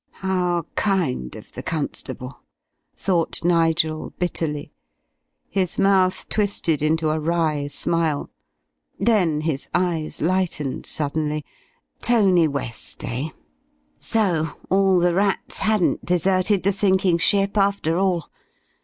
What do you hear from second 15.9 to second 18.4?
deserted the sinking ship, after all.